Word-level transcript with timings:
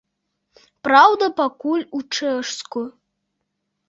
Праўда, 0.87 1.27
пакуль 1.41 1.83
у 1.97 2.01
чэшскую. 2.15 2.83